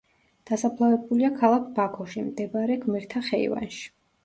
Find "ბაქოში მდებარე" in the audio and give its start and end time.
1.77-2.81